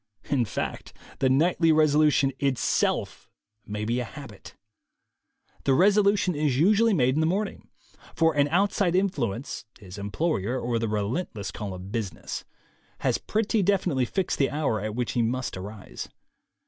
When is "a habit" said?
3.99-4.55